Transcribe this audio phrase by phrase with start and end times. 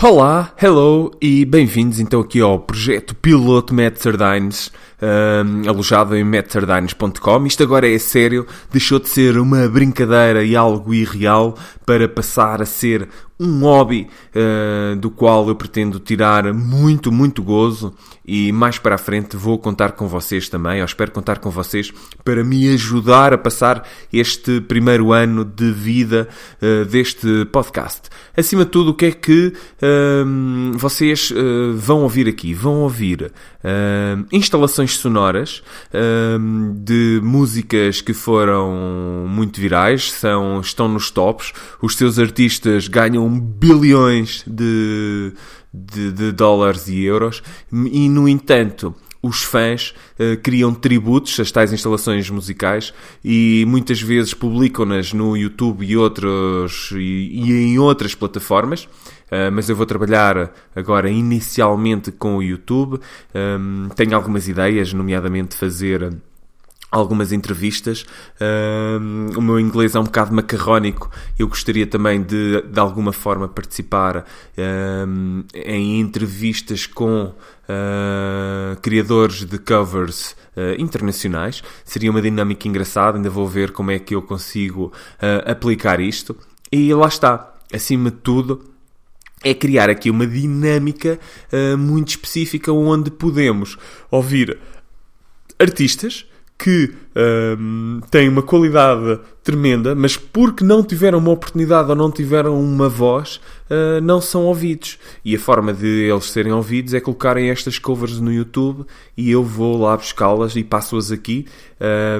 [0.00, 4.70] Olá, hello e bem-vindos então aqui ao projeto piloto Matt Sardines,
[5.02, 7.44] um, alojado em mattsardines.com.
[7.44, 12.64] Isto agora é sério, deixou de ser uma brincadeira e algo irreal para passar a
[12.64, 13.08] ser
[13.40, 17.94] um hobby uh, do qual eu pretendo tirar muito, muito gozo
[18.26, 21.92] e mais para a frente vou contar com vocês também, ou espero contar com vocês
[22.24, 26.28] para me ajudar a passar este primeiro ano de vida
[26.60, 28.02] uh, deste podcast.
[28.36, 29.52] Acima de tudo, o que é que
[29.82, 31.32] uh, vocês
[31.76, 32.52] vão ouvir aqui?
[32.54, 33.32] Vão ouvir
[34.32, 35.62] instalações sonoras
[36.76, 41.52] de músicas que foram muito virais, são, estão nos tops,
[41.82, 45.32] os seus artistas ganham bilhões de,
[45.72, 47.42] de, de dólares e euros,
[47.72, 54.32] e no entanto os fãs uh, criam tributos às tais instalações musicais e muitas vezes
[54.32, 58.84] publicam-nas no YouTube e, outros, e, e em outras plataformas.
[58.84, 63.00] Uh, mas eu vou trabalhar agora inicialmente com o YouTube.
[63.34, 66.16] Um, tenho algumas ideias, nomeadamente fazer
[66.90, 68.06] algumas entrevistas.
[69.36, 71.10] o meu inglês é um bocado macarrónico.
[71.38, 74.24] Eu gostaria também de, de alguma forma, participar
[75.54, 77.34] em entrevistas com
[77.68, 81.62] uh, criadores de covers uh, internacionais.
[81.84, 83.18] Seria uma dinâmica engraçada.
[83.18, 86.36] Ainda vou ver como é que eu consigo uh, aplicar isto.
[86.72, 87.54] E lá está.
[87.72, 88.64] Acima de tudo,
[89.44, 91.20] é criar aqui uma dinâmica
[91.78, 93.76] muito específica onde podemos
[94.10, 94.58] ouvir
[95.58, 96.24] artistas
[96.58, 96.92] que
[97.56, 102.88] um, têm uma qualidade tremenda, mas porque não tiveram uma oportunidade ou não tiveram uma
[102.88, 104.98] voz, uh, não são ouvidos.
[105.24, 108.84] E a forma de eles serem ouvidos é colocarem estas covers no YouTube
[109.16, 111.46] e eu vou lá buscá-las e passo-as aqui.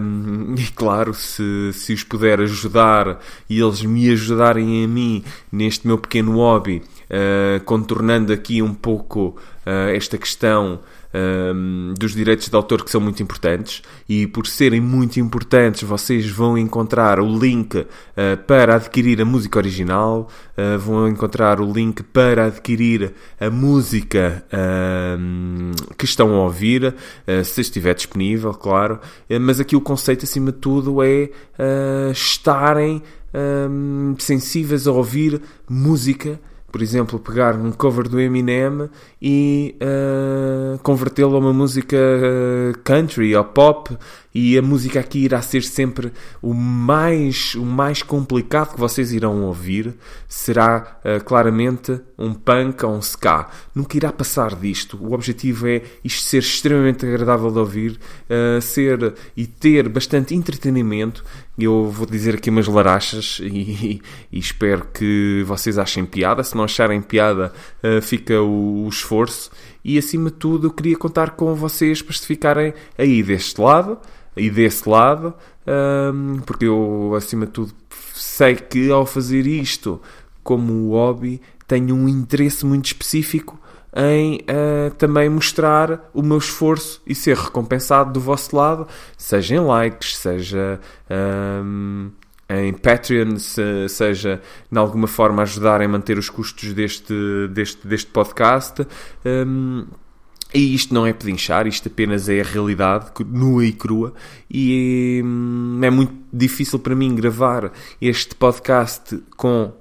[0.00, 5.84] Um, e claro, se, se os puder ajudar e eles me ajudarem a mim neste
[5.86, 10.78] meu pequeno hobby, uh, contornando aqui um pouco uh, esta questão
[11.18, 16.28] um, dos direitos de autor que são muito importantes e por serem muito importantes vocês
[16.28, 17.86] vão encontrar o link uh,
[18.46, 25.94] para adquirir a música original, uh, vão encontrar o link para adquirir a música uh,
[25.96, 26.94] que estão a ouvir,
[27.26, 29.00] ah, se estiver disponível, claro.
[29.40, 31.30] mas aqui o conceito acima de tudo é
[32.12, 33.02] estarem
[34.18, 38.90] sensíveis a ouvir música por exemplo, pegar um cover do Eminem
[39.20, 43.96] e uh, convertê-lo a uma música uh, country ou pop
[44.40, 49.42] e a música aqui irá ser sempre o mais, o mais complicado que vocês irão
[49.42, 49.96] ouvir
[50.28, 53.50] será uh, claramente um punk ou um ska.
[53.74, 54.96] Nunca irá passar disto.
[54.96, 57.98] O objetivo é isto ser extremamente agradável de ouvir,
[58.30, 61.24] uh, ser e ter bastante entretenimento.
[61.58, 64.00] Eu vou dizer aqui umas larachas e,
[64.30, 66.44] e espero que vocês achem piada.
[66.44, 69.50] Se não acharem piada, uh, fica o, o esforço.
[69.84, 73.98] E acima de tudo, eu queria contar com vocês para se ficarem aí deste lado
[74.38, 75.34] e desse lado,
[75.66, 77.72] um, porque eu, acima de tudo,
[78.14, 80.00] sei que ao fazer isto
[80.42, 83.58] como hobby, tenho um interesse muito específico
[83.94, 89.60] em uh, também mostrar o meu esforço e ser recompensado do vosso lado, seja em
[89.60, 90.80] likes, seja
[91.64, 92.10] um,
[92.48, 94.40] em Patreon, se, seja
[94.70, 97.14] de alguma forma ajudar a manter os custos deste,
[97.50, 98.86] deste, deste podcast.
[99.24, 99.86] Um,
[100.52, 104.14] e isto não é pedinchar, isto apenas é a realidade, nua e crua,
[104.50, 107.70] e hum, é muito difícil para mim gravar
[108.00, 109.72] este podcast com,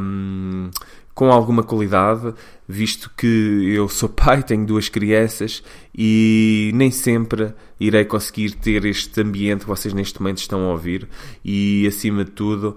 [0.00, 0.70] hum,
[1.12, 2.32] com alguma qualidade,
[2.68, 5.60] visto que eu sou pai, tenho duas crianças
[5.92, 11.08] e nem sempre irei conseguir ter este ambiente que vocês neste momento estão a ouvir,
[11.44, 12.76] e acima de tudo,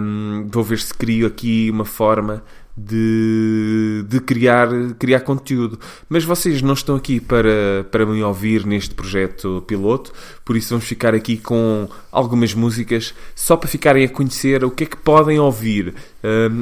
[0.00, 2.44] hum, vou ver se crio aqui uma forma
[2.78, 4.68] de, de criar,
[4.98, 5.78] criar conteúdo.
[6.08, 10.12] Mas vocês não estão aqui para, para me ouvir neste projeto piloto,
[10.48, 14.84] por isso vamos ficar aqui com algumas músicas só para ficarem a conhecer o que
[14.84, 15.94] é que podem ouvir.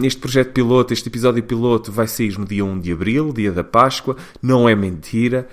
[0.02, 3.62] Este projeto piloto, este episódio piloto, vai sair no dia 1 de abril, dia da
[3.62, 5.48] Páscoa, não é mentira.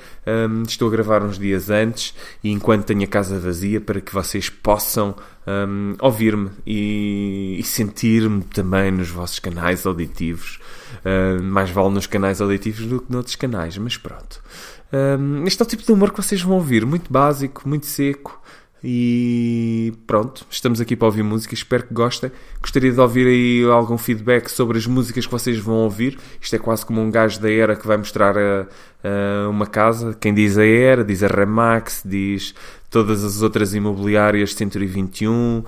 [0.68, 4.50] Estou a gravar uns dias antes e enquanto tenho a casa vazia para que vocês
[4.50, 5.14] possam
[6.02, 10.60] ouvir-me e sentir-me também nos vossos canais auditivos.
[11.00, 14.42] Uh, mais vale nos canais auditivos do que noutros canais, mas pronto.
[14.94, 18.42] Um, este é o tipo de humor que vocês vão ouvir, muito básico, muito seco.
[18.86, 22.30] E pronto, estamos aqui para ouvir música, espero que gostem.
[22.60, 26.20] Gostaria de ouvir aí algum feedback sobre as músicas que vocês vão ouvir.
[26.42, 28.68] Isto é quase como um gajo da era que vai mostrar a,
[29.02, 30.14] a uma casa.
[30.20, 32.54] Quem diz a era, diz a Remax, diz
[32.90, 35.66] todas as outras imobiliárias 121, uh,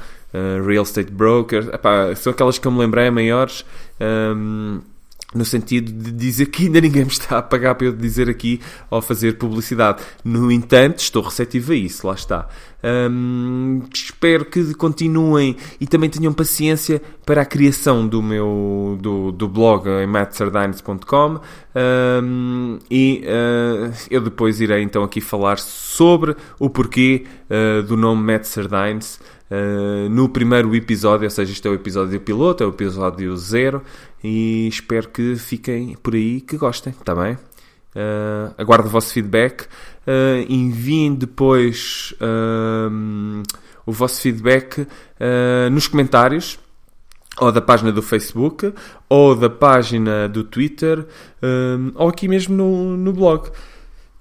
[0.68, 1.70] Real Estate Broker.
[1.74, 3.66] Epá, são aquelas que eu me lembrei, maiores.
[4.00, 4.82] Um,
[5.36, 8.62] no sentido de dizer que ainda ninguém me está a pagar para eu dizer aqui
[8.90, 10.02] ou fazer publicidade.
[10.24, 12.48] No entanto, estou receptivo a isso, lá está.
[12.84, 19.48] Hum, espero que continuem e também tenham paciência para a criação do meu do, do
[19.48, 21.40] blog em mattsardines.com
[22.24, 28.22] hum, e uh, eu depois irei então aqui falar sobre o porquê uh, do nome
[28.22, 29.20] Matt Sardines
[29.52, 33.82] uh, no primeiro episódio, ou seja, este é o episódio piloto, é o episódio zero
[34.24, 37.38] e espero que fiquem por aí, que gostem, está bem?
[37.96, 39.68] Uh, aguardo o vosso feedback.
[40.06, 43.42] Uh, enviem depois uh,
[43.86, 44.86] o vosso feedback
[45.72, 46.60] nos comentários
[47.40, 48.74] ou da página do Facebook
[49.08, 51.06] ou da página do Twitter
[51.94, 53.50] ou aqui mesmo no, no blog.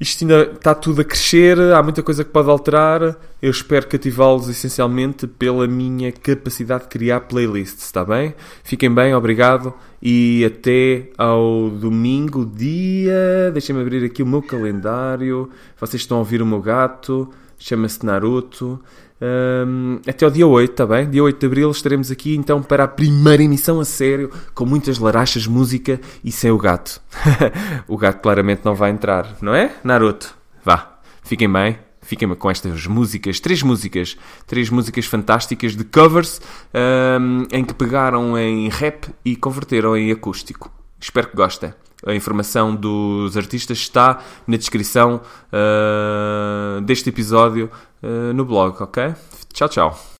[0.04, 3.16] Isto ainda está tudo a crescer, há muita coisa que pode alterar.
[3.40, 8.34] Eu espero cativá-los essencialmente pela minha capacidade de criar playlists, está bem?
[8.62, 9.72] Fiquem bem, obrigado
[10.02, 13.50] e até ao domingo, dia.
[13.50, 15.48] Deixem-me abrir aqui o meu calendário.
[15.80, 18.78] Vocês estão a ouvir o meu gato, chama-se Naruto.
[19.24, 21.08] Um, até ao dia 8, está bem?
[21.08, 24.98] Dia 8 de Abril estaremos aqui então para a primeira emissão a sério, com muitas
[24.98, 27.00] larachas, música e sem o gato.
[27.88, 29.72] o gato claramente não vai entrar, não é?
[29.82, 31.78] Naruto, vá, fiquem bem.
[32.02, 34.14] Fiquem com estas músicas, três músicas,
[34.46, 36.38] três músicas fantásticas de covers
[37.18, 40.70] um, em que pegaram em rap e converteram em acústico.
[41.00, 41.72] Espero que gostem.
[42.06, 45.20] A informação dos artistas está na descrição
[45.52, 47.70] uh, deste episódio
[48.02, 49.14] uh, no blog, ok?
[49.52, 50.13] Tchau, tchau.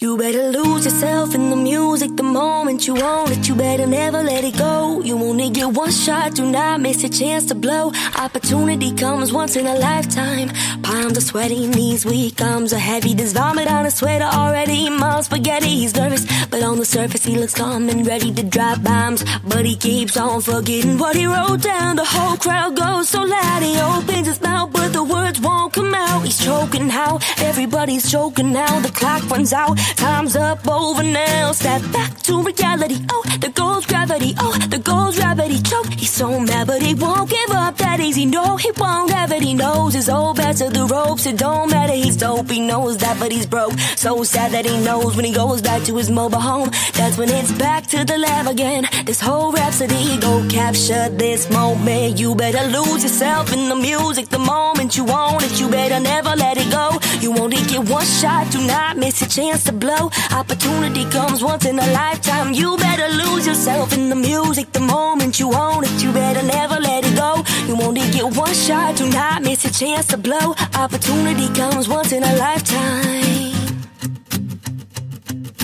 [0.00, 3.46] You better lose yourself in the music the moment you own it.
[3.46, 5.02] You better never let it go.
[5.02, 7.92] You only get one shot, do not miss a chance to blow.
[8.18, 10.48] Opportunity comes once in a lifetime.
[10.82, 13.12] Palms are sweaty, knees weak, arms are heavy.
[13.12, 14.88] There's vomit on his sweater already.
[14.88, 18.82] Mom's spaghetti, he's nervous, but on the surface he looks calm and ready to drop
[18.82, 19.22] bombs.
[19.44, 21.96] But he keeps on forgetting what he wrote down.
[21.96, 25.94] The whole crowd goes so loud, he opens his mouth, but the words won't come
[25.94, 26.24] out.
[26.24, 28.80] He's choking how everybody's choking now.
[28.80, 29.78] The clock runs out.
[29.96, 31.52] Time's up over now.
[31.52, 32.98] Step back to reality.
[33.10, 34.34] Oh, the goes gravity.
[34.38, 35.58] Oh, the goes gravity.
[35.62, 35.92] Choke.
[35.92, 38.26] He's so mad, but he won't give up that easy.
[38.26, 39.42] No, he won't have it.
[39.42, 41.26] He knows his old bad to the ropes.
[41.26, 41.94] It don't matter.
[41.94, 42.50] He's dope.
[42.50, 43.78] He knows that, but he's broke.
[43.96, 46.70] So sad that he knows when he goes back to his mobile home.
[46.94, 48.86] That's when it's back to the lab again.
[49.04, 50.18] This whole rhapsody.
[50.20, 52.18] Go capture this moment.
[52.18, 54.28] You better lose yourself in the music.
[54.28, 56.98] The moment you own it, you better never let it go.
[57.22, 58.50] You only get one shot.
[58.50, 60.10] Do not miss a chance to blow.
[60.32, 62.52] Opportunity comes once in a lifetime.
[62.52, 66.02] You better lose yourself in the music the moment you own it.
[66.02, 67.44] You better never let it go.
[67.68, 70.54] You only get one shot, do not miss a chance to blow.
[70.74, 73.52] Opportunity comes once in a lifetime.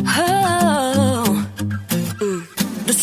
[0.06, 0.97] Oh.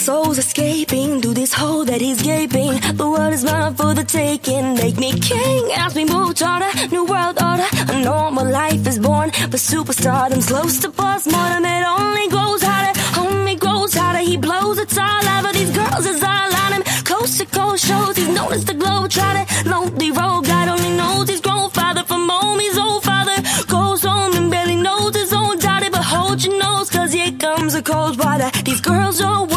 [0.05, 2.79] Soul's escaping through this hole that he's gaping.
[2.93, 4.75] The world is mine for the taking.
[4.75, 7.65] Make me king as we move toward a new world order.
[7.89, 11.65] A normal life is born, but superstardom's close to bust mortem.
[11.65, 14.19] It only grows harder, only grows harder.
[14.19, 16.83] He blows it all over these girls is all on him.
[17.03, 19.45] Coast to coast shows, he's known as the globe trotter.
[19.67, 22.59] Lonely road God only knows his grown father from home.
[22.59, 25.89] His old father goes home and barely knows his own daughter.
[25.89, 28.51] But hold your nose, cause here comes the cold water.
[28.63, 29.54] These girls don't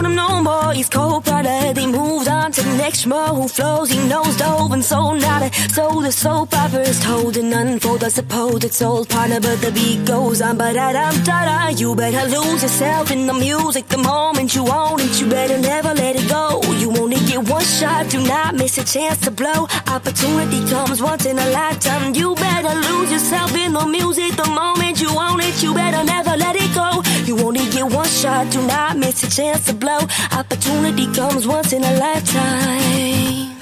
[0.95, 1.73] no cold brother.
[1.73, 3.91] They moved on to the next who flows.
[3.91, 5.51] He knows dove and so nada.
[5.71, 8.05] So the soap opera is told and unfold.
[8.05, 10.57] I suppose it's old partner, but the beat goes on.
[10.57, 11.69] But dum da da.
[11.69, 15.21] You better lose yourself in the music the moment you own it.
[15.21, 16.61] You better never let it go.
[16.83, 18.11] You only get one shot.
[18.11, 19.67] Do not miss a chance to blow.
[19.87, 22.15] Opportunity comes once in a lifetime.
[22.15, 25.63] You better lose yourself in the music the moment you own it.
[25.63, 27.03] You better never let it go.
[27.29, 28.51] You only get one shot.
[28.51, 29.99] Do not miss a chance to blow.
[30.33, 33.55] Opportunity comes once in a lifetime.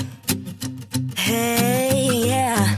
[1.16, 2.76] Hey, yeah.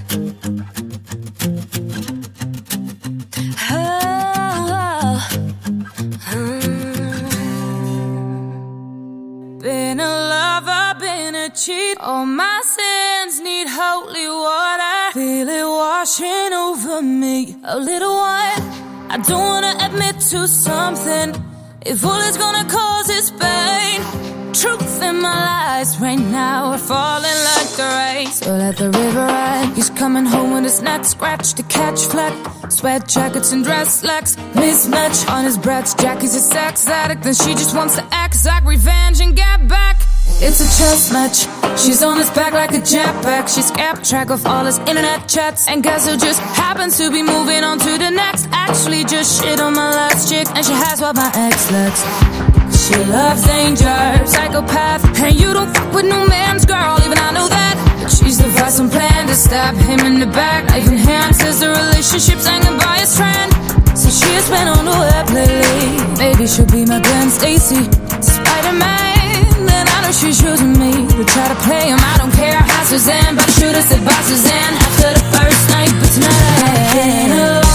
[3.71, 5.29] Oh,
[6.33, 6.81] oh.
[9.61, 11.99] Been a lover, been a cheat.
[12.01, 15.13] All my sins need holy water.
[15.13, 17.57] Feel it washing over me.
[17.65, 18.63] A little one,
[19.11, 21.35] I don't wanna admit to something.
[21.87, 24.01] If all it's gonna cause is pain.
[24.53, 28.27] Truth in my lies right now are falling like the rain.
[28.29, 29.73] So let the river ride.
[29.77, 32.35] He's coming home with his neck scratched to catch fleck.
[32.71, 34.37] Sweat jackets and dress slacks.
[34.55, 35.97] Mismatch on his breath.
[35.99, 39.98] Jackie's a sex addict, and she just wants to act like revenge and get back.
[40.41, 41.51] It's a chess match.
[41.81, 43.53] She's on his back like a jetpack.
[43.53, 45.67] She's kept track of all his internet chats.
[45.67, 48.47] And guess who just happens to be moving on to the next?
[48.53, 52.03] Actually, just shit on my last chick, and she has what my ex lacks.
[52.87, 55.03] She loves danger, psychopath.
[55.21, 58.07] And you don't fuck with no man's girl, even I know that.
[58.09, 60.71] She's devised some plan to stab him in the back.
[60.71, 63.51] Hand says the relationship's hanging by a strand.
[63.99, 66.17] So she has been on the web lately.
[66.17, 67.83] Maybe she'll be my Gwen Stacy,
[68.23, 69.08] Spider Man.
[70.11, 71.99] She's using me to try to play him.
[72.01, 75.93] I don't care how Suzanne, but should have said bye Suzanne after the first night.
[76.01, 77.68] But tonight I been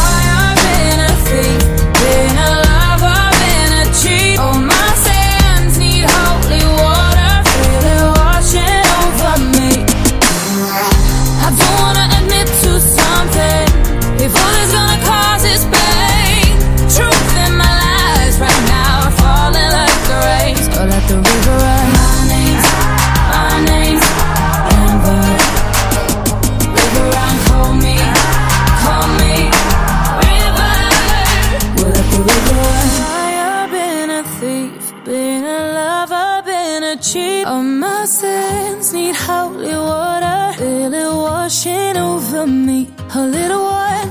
[36.97, 37.45] cheat.
[37.45, 40.53] All my sins need holy water.
[40.57, 42.89] Feel it washing over me.
[43.15, 44.09] A little one,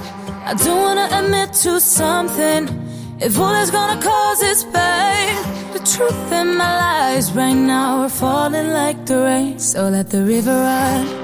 [0.50, 2.62] I don't wanna admit to something.
[3.20, 5.36] If all it's gonna cause is pain,
[5.72, 9.58] the truth in my lies right now are falling like the rain.
[9.58, 11.21] So let the river run.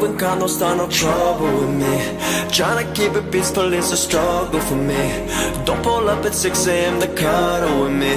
[0.00, 1.94] Moving, God, don't start no trouble with me.
[2.50, 5.26] Trying to keep it peaceful is a struggle for me.
[5.66, 7.00] Don't pull up at 6 a.m.
[7.00, 8.14] to cuddle with me.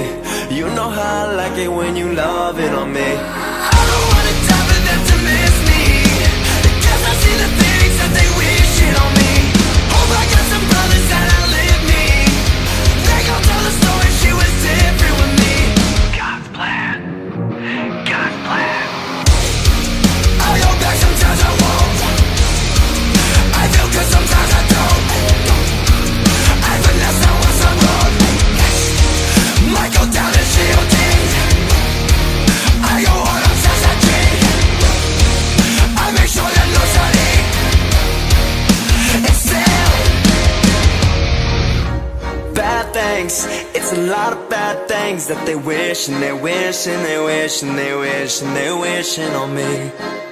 [0.56, 3.83] You know how I like it when you love it on me.
[44.24, 47.94] Lot of bad things that they wish and they wish and they wish and they
[47.94, 50.23] wish and they wishing on me.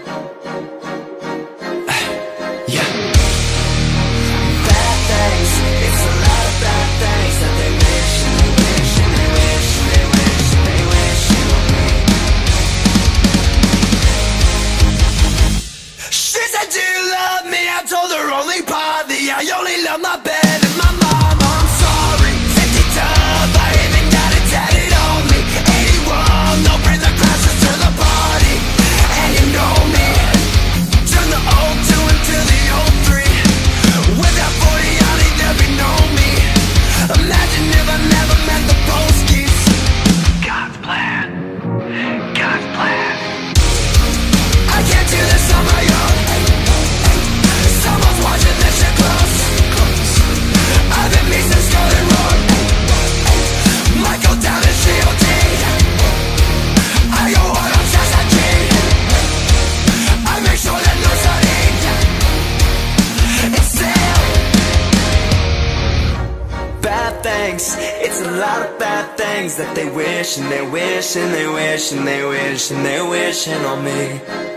[67.41, 67.75] Things.
[67.79, 71.91] It's a lot of bad things that they wish and they wish and they wish
[71.91, 74.50] and they wish and they wishing on me.